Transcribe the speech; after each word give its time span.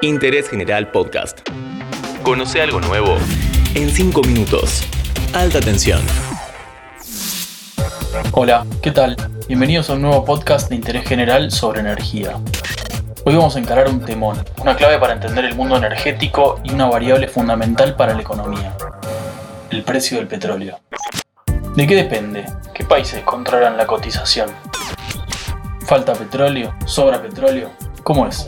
Interés 0.00 0.48
General 0.48 0.92
Podcast. 0.92 1.40
Conoce 2.22 2.62
algo 2.62 2.80
nuevo 2.80 3.16
en 3.74 3.90
5 3.90 4.22
minutos. 4.22 4.84
Alta 5.34 5.58
tensión. 5.58 6.00
Hola, 8.30 8.64
¿qué 8.80 8.92
tal? 8.92 9.16
Bienvenidos 9.48 9.90
a 9.90 9.94
un 9.94 10.02
nuevo 10.02 10.24
podcast 10.24 10.68
de 10.68 10.76
interés 10.76 11.04
general 11.04 11.50
sobre 11.50 11.80
energía. 11.80 12.36
Hoy 13.24 13.34
vamos 13.34 13.56
a 13.56 13.58
encarar 13.58 13.88
un 13.88 13.98
temón, 14.00 14.38
una 14.60 14.76
clave 14.76 15.00
para 15.00 15.14
entender 15.14 15.44
el 15.44 15.56
mundo 15.56 15.76
energético 15.76 16.60
y 16.62 16.70
una 16.70 16.86
variable 16.86 17.26
fundamental 17.26 17.96
para 17.96 18.14
la 18.14 18.20
economía, 18.20 18.76
el 19.70 19.82
precio 19.82 20.18
del 20.18 20.28
petróleo. 20.28 20.78
¿De 21.74 21.86
qué 21.88 21.96
depende? 21.96 22.46
¿Qué 22.72 22.84
países 22.84 23.24
controlan 23.24 23.76
la 23.76 23.84
cotización? 23.88 24.48
¿Falta 25.86 26.12
petróleo? 26.12 26.72
¿Sobra 26.86 27.20
petróleo? 27.20 27.72
¿Cómo 28.04 28.28
es? 28.28 28.46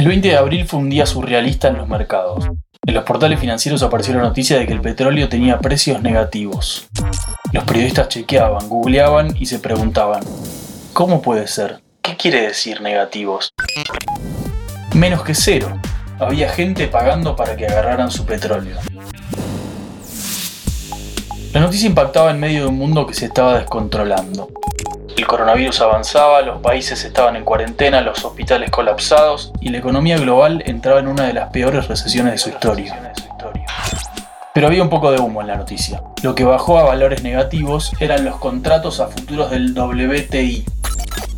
El 0.00 0.08
20 0.08 0.28
de 0.28 0.36
abril 0.38 0.66
fue 0.66 0.80
un 0.80 0.88
día 0.88 1.04
surrealista 1.04 1.68
en 1.68 1.76
los 1.76 1.86
mercados. 1.86 2.48
En 2.86 2.94
los 2.94 3.04
portales 3.04 3.38
financieros 3.38 3.82
apareció 3.82 4.14
la 4.14 4.22
noticia 4.22 4.58
de 4.58 4.66
que 4.66 4.72
el 4.72 4.80
petróleo 4.80 5.28
tenía 5.28 5.58
precios 5.58 6.00
negativos. 6.00 6.88
Los 7.52 7.64
periodistas 7.64 8.08
chequeaban, 8.08 8.66
googleaban 8.66 9.36
y 9.38 9.44
se 9.44 9.58
preguntaban, 9.58 10.22
¿cómo 10.94 11.20
puede 11.20 11.46
ser? 11.48 11.82
¿Qué 12.00 12.16
quiere 12.16 12.40
decir 12.40 12.80
negativos? 12.80 13.52
Menos 14.94 15.22
que 15.22 15.34
cero. 15.34 15.78
Había 16.18 16.48
gente 16.48 16.86
pagando 16.86 17.36
para 17.36 17.54
que 17.54 17.66
agarraran 17.66 18.10
su 18.10 18.24
petróleo. 18.24 18.78
La 21.52 21.60
noticia 21.60 21.86
impactaba 21.86 22.30
en 22.30 22.40
medio 22.40 22.62
de 22.62 22.68
un 22.68 22.78
mundo 22.78 23.06
que 23.06 23.12
se 23.12 23.26
estaba 23.26 23.58
descontrolando. 23.58 24.48
El 25.16 25.26
coronavirus 25.26 25.80
avanzaba, 25.80 26.40
los 26.42 26.60
países 26.60 27.04
estaban 27.04 27.36
en 27.36 27.44
cuarentena, 27.44 28.00
los 28.00 28.24
hospitales 28.24 28.70
colapsados 28.70 29.52
y 29.60 29.68
la 29.68 29.78
economía 29.78 30.16
global 30.16 30.62
entraba 30.66 31.00
en 31.00 31.08
una 31.08 31.26
de 31.26 31.34
las 31.34 31.50
peores 31.50 31.88
recesiones 31.88 32.32
de 32.32 32.38
su 32.38 32.48
historia. 32.50 33.14
Pero 34.52 34.66
había 34.66 34.82
un 34.82 34.88
poco 34.90 35.12
de 35.12 35.20
humo 35.20 35.40
en 35.42 35.46
la 35.46 35.56
noticia. 35.56 36.02
Lo 36.22 36.34
que 36.34 36.44
bajó 36.44 36.78
a 36.78 36.84
valores 36.84 37.22
negativos 37.22 37.92
eran 38.00 38.24
los 38.24 38.36
contratos 38.36 38.98
a 39.00 39.06
futuros 39.08 39.50
del 39.50 39.78
WTI, 39.78 40.64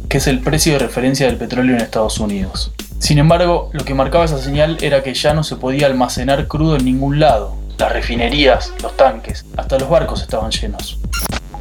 que 0.09 0.19
es 0.19 0.27
el 0.27 0.41
precio 0.41 0.75
de 0.75 0.79
referencia 0.79 1.27
del 1.27 1.37
petróleo 1.37 1.77
en 1.77 1.83
Estados 1.83 2.19
Unidos. 2.21 2.73
Sin 2.99 3.19
embargo, 3.19 3.69
lo 3.73 3.85
que 3.85 3.95
marcaba 3.95 4.25
esa 4.25 4.39
señal 4.39 4.79
era 4.81 5.03
que 5.03 5.13
ya 5.13 5.35
no 5.35 5.43
se 5.43 5.57
podía 5.57 5.87
almacenar 5.87 6.47
crudo 6.47 6.77
en 6.77 6.85
ningún 6.85 7.19
lado. 7.19 7.57
Las 7.77 7.93
refinerías, 7.93 8.73
los 8.81 8.97
tanques, 8.97 9.45
hasta 9.57 9.79
los 9.79 9.89
barcos 9.91 10.23
estaban 10.23 10.51
llenos. 10.51 11.01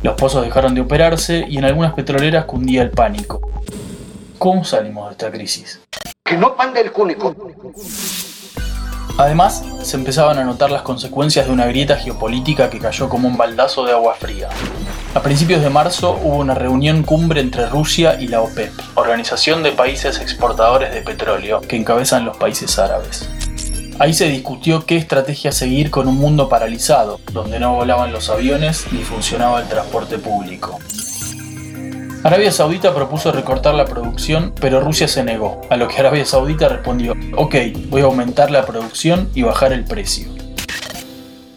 Los 0.04 0.16
pozos 0.16 0.44
dejaron 0.44 0.74
de 0.74 0.82
operarse 0.82 1.46
y 1.48 1.60
en 1.60 1.66
algunas 1.66 1.94
petroleras 1.94 2.46
cundía 2.46 2.82
el 2.82 2.90
pánico. 2.90 3.40
¿Cómo 4.40 4.64
salimos 4.64 5.06
de 5.06 5.12
esta 5.12 5.32
crisis? 5.32 5.80
Que 6.24 6.36
no 6.38 6.56
pande 6.56 6.82
el 6.82 6.92
cúnico. 6.92 7.36
Además, 9.20 9.64
se 9.84 9.98
empezaban 9.98 10.40
a 10.40 10.44
notar 10.44 10.72
las 10.72 10.82
consecuencias 10.82 11.46
de 11.46 11.52
una 11.52 11.68
grieta 11.68 11.98
geopolítica 11.98 12.72
que 12.72 12.80
cayó 12.80 13.10
como 13.10 13.28
un 13.28 13.38
baldazo 13.38 13.86
de 13.86 13.92
agua 13.92 14.16
fría. 14.16 14.50
A 15.14 15.22
principios 15.22 15.62
de 15.62 15.70
marzo 15.70 16.20
hubo 16.24 16.38
una 16.38 16.56
reunión 16.56 17.04
cumbre 17.04 17.40
entre 17.40 17.68
Rusia 17.68 18.20
y 18.20 18.28
la 18.28 18.42
OPEP, 18.42 18.72
Organización 18.96 19.62
de 19.62 19.72
Países 19.72 20.20
Exportadores 20.20 20.92
de 20.96 21.02
Petróleo, 21.02 21.62
que 21.62 21.76
encabezan 21.76 22.26
los 22.26 22.38
países 22.38 22.80
árabes. 22.80 23.30
Ahí 24.02 24.16
se 24.16 24.28
discutió 24.30 24.84
qué 24.88 24.98
estrategia 24.98 25.52
seguir 25.52 25.92
con 25.92 26.08
un 26.08 26.16
mundo 26.16 26.50
paralizado, 26.50 27.20
donde 27.34 27.60
no 27.60 27.76
volaban 27.76 28.12
los 28.12 28.32
aviones 28.32 28.88
ni 28.92 29.04
funcionaba 29.04 29.62
el 29.62 29.68
transporte 29.68 30.18
público. 30.18 30.80
Arabia 32.24 32.52
Saudita 32.52 32.96
propuso 32.96 33.32
recortar 33.32 33.76
la 33.76 33.86
producción, 33.86 34.56
pero 34.60 34.80
Rusia 34.80 35.08
se 35.08 35.24
negó, 35.24 35.62
a 35.70 35.78
lo 35.78 35.88
que 35.88 36.00
Arabia 36.00 36.26
Saudita 36.26 36.68
respondió, 36.68 37.14
ok, 37.38 37.56
voy 37.90 38.02
a 38.02 38.06
aumentar 38.06 38.50
la 38.50 38.66
producción 38.66 39.30
y 39.36 39.44
bajar 39.44 39.72
el 39.72 39.86
precio. 39.86 40.30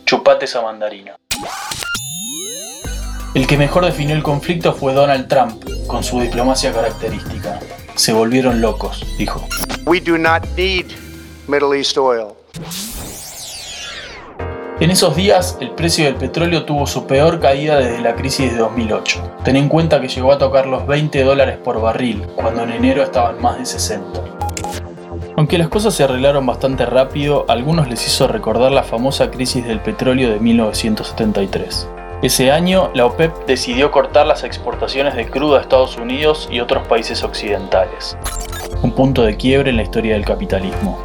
Chupate 0.04 0.44
esa 0.44 0.60
mandarina. 0.60 1.16
El 3.34 3.46
que 3.46 3.56
mejor 3.56 3.86
definió 3.86 4.14
el 4.14 4.22
conflicto 4.22 4.74
fue 4.74 4.92
Donald 4.92 5.28
Trump, 5.28 5.64
con 5.86 6.04
su 6.04 6.20
diplomacia 6.20 6.74
característica. 6.74 7.58
Se 7.94 8.12
volvieron 8.12 8.60
locos, 8.60 9.02
dijo. 9.16 9.48
Middle 11.46 11.76
East 11.76 11.98
oil. 11.98 12.28
En 14.80 14.90
esos 14.90 15.14
días, 15.14 15.58
el 15.60 15.70
precio 15.72 16.06
del 16.06 16.14
petróleo 16.14 16.64
tuvo 16.64 16.86
su 16.86 17.06
peor 17.06 17.38
caída 17.38 17.78
desde 17.78 18.00
la 18.00 18.14
crisis 18.14 18.52
de 18.52 18.58
2008. 18.58 19.36
Ten 19.44 19.56
en 19.56 19.68
cuenta 19.68 20.00
que 20.00 20.08
llegó 20.08 20.32
a 20.32 20.38
tocar 20.38 20.66
los 20.66 20.86
20 20.86 21.22
dólares 21.22 21.58
por 21.62 21.80
barril, 21.80 22.26
cuando 22.34 22.62
en 22.62 22.70
enero 22.70 23.02
estaban 23.02 23.40
más 23.42 23.58
de 23.58 23.66
60. 23.66 24.20
Aunque 25.36 25.58
las 25.58 25.68
cosas 25.68 25.94
se 25.94 26.04
arreglaron 26.04 26.46
bastante 26.46 26.86
rápido, 26.86 27.44
a 27.48 27.52
algunos 27.52 27.88
les 27.88 28.06
hizo 28.06 28.26
recordar 28.26 28.72
la 28.72 28.82
famosa 28.82 29.30
crisis 29.30 29.66
del 29.66 29.80
petróleo 29.80 30.30
de 30.30 30.40
1973. 30.40 31.88
Ese 32.22 32.50
año, 32.50 32.90
la 32.94 33.04
OPEP 33.04 33.46
decidió 33.46 33.90
cortar 33.90 34.26
las 34.26 34.44
exportaciones 34.44 35.14
de 35.14 35.26
crudo 35.26 35.56
a 35.56 35.60
Estados 35.60 35.98
Unidos 35.98 36.48
y 36.50 36.60
otros 36.60 36.86
países 36.88 37.22
occidentales. 37.22 38.16
Un 38.82 38.92
punto 38.92 39.22
de 39.22 39.36
quiebre 39.36 39.70
en 39.70 39.76
la 39.76 39.82
historia 39.82 40.14
del 40.14 40.24
capitalismo. 40.24 41.04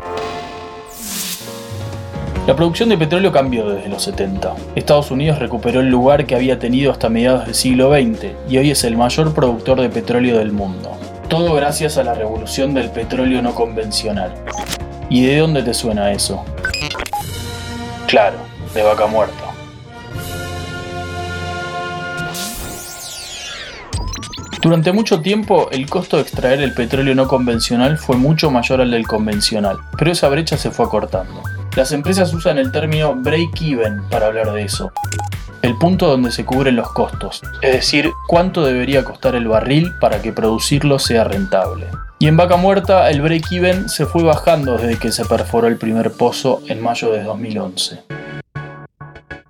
La 2.50 2.56
producción 2.56 2.90
de 2.90 2.98
petróleo 2.98 3.32
cambió 3.32 3.70
desde 3.70 3.90
los 3.90 4.02
70. 4.02 4.56
Estados 4.74 5.12
Unidos 5.12 5.38
recuperó 5.38 5.82
el 5.82 5.90
lugar 5.90 6.26
que 6.26 6.34
había 6.34 6.58
tenido 6.58 6.92
hasta 6.92 7.08
mediados 7.08 7.46
del 7.46 7.54
siglo 7.54 7.94
XX 7.94 8.32
y 8.50 8.58
hoy 8.58 8.72
es 8.72 8.84
el 8.86 8.98
mayor 8.98 9.36
productor 9.36 9.80
de 9.80 9.88
petróleo 9.88 10.40
del 10.40 10.52
mundo. 10.52 10.90
Todo 11.28 11.54
gracias 11.54 12.00
a 12.00 12.04
la 12.04 12.16
revolución 12.16 12.74
del 12.74 12.90
petróleo 12.90 13.44
no 13.44 13.54
convencional. 13.54 14.34
¿Y 15.12 15.28
de 15.28 15.38
dónde 15.38 15.62
te 15.62 15.76
suena 15.76 16.12
eso? 16.12 16.44
Claro, 18.08 18.38
de 18.74 18.82
vaca 18.82 19.06
muerta. 19.06 19.44
Durante 24.60 24.92
mucho 24.92 25.22
tiempo, 25.22 25.70
el 25.72 25.88
costo 25.88 26.18
de 26.18 26.24
extraer 26.24 26.62
el 26.62 26.74
petróleo 26.74 27.14
no 27.14 27.28
convencional 27.28 28.00
fue 28.00 28.18
mucho 28.18 28.50
mayor 28.50 28.82
al 28.82 28.90
del 28.90 29.06
convencional, 29.06 29.78
pero 30.00 30.12
esa 30.12 30.30
brecha 30.30 30.58
se 30.58 30.72
fue 30.72 30.88
acortando. 30.88 31.44
Las 31.80 31.94
empresas 31.94 32.34
usan 32.34 32.58
el 32.58 32.74
término 32.74 33.16
break-even 33.16 34.02
para 34.10 34.26
hablar 34.26 34.52
de 34.52 34.64
eso, 34.64 34.92
el 35.62 35.78
punto 35.78 36.08
donde 36.08 36.30
se 36.30 36.44
cubren 36.44 36.76
los 36.76 36.92
costos, 36.92 37.42
es 37.62 37.72
decir, 37.72 38.12
cuánto 38.28 38.66
debería 38.66 39.06
costar 39.06 39.34
el 39.36 39.48
barril 39.48 39.94
para 40.02 40.22
que 40.22 40.34
producirlo 40.34 41.00
sea 41.00 41.24
rentable. 41.24 41.88
Y 42.20 42.28
en 42.28 42.36
Vaca 42.36 42.58
Muerta 42.58 43.10
el 43.10 43.22
break-even 43.22 43.88
se 43.88 44.06
fue 44.06 44.24
bajando 44.24 44.78
desde 44.78 45.00
que 45.00 45.14
se 45.14 45.24
perforó 45.24 45.70
el 45.70 45.78
primer 45.78 46.12
pozo 46.12 46.62
en 46.68 46.82
mayo 46.82 47.14
de 47.14 47.24
2011. 47.24 48.19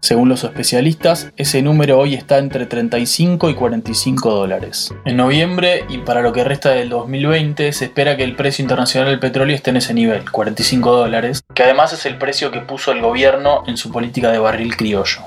Según 0.01 0.29
los 0.29 0.45
especialistas, 0.45 1.31
ese 1.35 1.61
número 1.61 1.99
hoy 1.99 2.13
está 2.13 2.37
entre 2.37 2.65
35 2.65 3.49
y 3.49 3.53
45 3.53 4.31
dólares. 4.31 4.93
En 5.03 5.17
noviembre 5.17 5.83
y 5.89 5.97
para 5.97 6.21
lo 6.21 6.31
que 6.31 6.45
resta 6.45 6.69
del 6.69 6.89
2020 6.89 7.73
se 7.73 7.85
espera 7.85 8.15
que 8.15 8.23
el 8.23 8.37
precio 8.37 8.63
internacional 8.63 9.09
del 9.09 9.19
petróleo 9.19 9.55
esté 9.55 9.71
en 9.71 9.77
ese 9.77 9.93
nivel, 9.93 10.31
45 10.31 10.91
dólares, 10.95 11.43
que 11.53 11.63
además 11.63 11.91
es 11.91 12.05
el 12.05 12.17
precio 12.17 12.49
que 12.49 12.61
puso 12.61 12.93
el 12.93 13.01
gobierno 13.01 13.63
en 13.67 13.75
su 13.75 13.91
política 13.91 14.31
de 14.31 14.39
barril 14.39 14.77
criollo. 14.77 15.19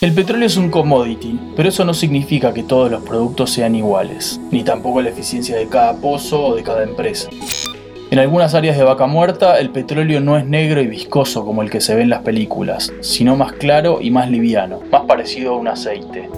El 0.00 0.12
petróleo 0.12 0.46
es 0.46 0.56
un 0.56 0.70
commodity, 0.70 1.40
pero 1.56 1.68
eso 1.68 1.84
no 1.84 1.94
significa 1.94 2.52
que 2.52 2.64
todos 2.64 2.90
los 2.90 3.04
productos 3.04 3.52
sean 3.52 3.76
iguales, 3.76 4.40
ni 4.50 4.64
tampoco 4.64 5.00
la 5.00 5.10
eficiencia 5.10 5.56
de 5.56 5.68
cada 5.68 5.94
pozo 5.94 6.44
o 6.44 6.56
de 6.56 6.64
cada 6.64 6.82
empresa. 6.82 7.30
En 8.14 8.20
algunas 8.20 8.54
áreas 8.54 8.78
de 8.78 8.84
vaca 8.84 9.08
muerta, 9.08 9.58
el 9.58 9.70
petróleo 9.70 10.20
no 10.20 10.38
es 10.38 10.46
negro 10.46 10.80
y 10.80 10.86
viscoso 10.86 11.44
como 11.44 11.62
el 11.62 11.68
que 11.68 11.80
se 11.80 11.96
ve 11.96 12.02
en 12.02 12.10
las 12.10 12.22
películas, 12.22 12.92
sino 13.00 13.34
más 13.34 13.54
claro 13.54 13.98
y 14.00 14.12
más 14.12 14.30
liviano, 14.30 14.78
más 14.92 15.02
parecido 15.02 15.54
a 15.54 15.56
un 15.56 15.66
aceite. 15.66 16.30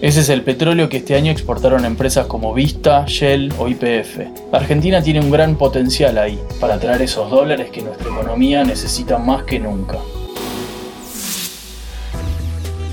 Ese 0.00 0.20
es 0.20 0.28
el 0.28 0.42
petróleo 0.42 0.88
que 0.88 0.98
este 0.98 1.16
año 1.16 1.32
exportaron 1.32 1.84
empresas 1.84 2.26
como 2.26 2.54
Vista, 2.54 3.04
Shell 3.08 3.52
o 3.58 3.66
YPF. 3.66 4.52
Argentina 4.52 5.02
tiene 5.02 5.18
un 5.18 5.32
gran 5.32 5.56
potencial 5.56 6.18
ahí 6.18 6.38
para 6.60 6.78
traer 6.78 7.02
esos 7.02 7.28
dólares 7.28 7.70
que 7.72 7.82
nuestra 7.82 8.08
economía 8.08 8.62
necesita 8.62 9.18
más 9.18 9.42
que 9.42 9.58
nunca. 9.58 9.98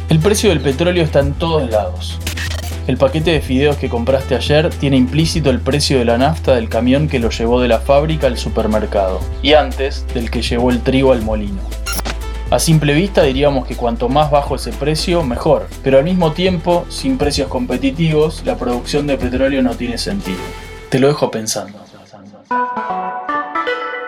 El 0.10 0.18
precio 0.18 0.50
del 0.50 0.62
petróleo 0.62 1.04
está 1.04 1.20
en 1.20 1.34
todos 1.34 1.70
lados. 1.70 2.18
El 2.90 2.98
paquete 2.98 3.30
de 3.30 3.42
fideos 3.42 3.78
que 3.78 3.88
compraste 3.88 4.34
ayer 4.34 4.72
tiene 4.72 4.98
implícito 4.98 5.52
el 5.52 5.60
precio 5.60 6.00
de 6.00 6.06
la 6.06 6.18
nafta 6.18 6.56
del 6.56 6.70
camión 6.70 7.08
que 7.08 7.20
lo 7.20 7.30
llevó 7.30 7.62
de 7.62 7.68
la 7.68 7.78
fábrica 7.78 8.26
al 8.26 8.36
supermercado, 8.36 9.20
y 9.44 9.54
antes 9.54 10.08
del 10.16 10.32
que 10.32 10.42
llevó 10.42 10.72
el 10.72 10.82
trigo 10.82 11.12
al 11.12 11.22
molino. 11.22 11.62
A 12.50 12.58
simple 12.58 12.96
vista 12.96 13.22
diríamos 13.22 13.68
que 13.68 13.76
cuanto 13.76 14.10
más 14.10 14.32
bajo 14.32 14.56
ese 14.56 14.72
precio, 14.72 15.22
mejor, 15.22 15.68
pero 15.84 16.00
al 16.00 16.04
mismo 16.04 16.32
tiempo, 16.32 16.88
sin 16.90 17.20
precios 17.20 17.48
competitivos, 17.48 18.42
la 18.44 18.58
producción 18.58 19.06
de 19.06 19.18
petróleo 19.18 19.62
no 19.62 19.76
tiene 19.76 20.00
sentido. 20.00 20.40
Te 20.90 20.98
lo 20.98 21.10
dejo 21.10 21.30
pensando. 21.30 21.78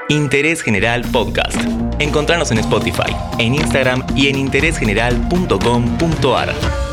Interés 0.10 0.64
General 0.64 1.04
Podcast. 1.04 1.56
Encontrarnos 2.00 2.50
en 2.50 2.58
Spotify, 2.58 3.16
en 3.38 3.54
Instagram 3.54 4.04
y 4.16 4.30
en 4.30 4.40
interésgeneral.com.ar. 4.40 6.91